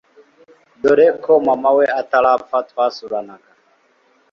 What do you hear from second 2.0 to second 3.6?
atarapfa twasuranaga